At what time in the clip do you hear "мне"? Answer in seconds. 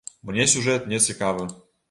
0.29-0.47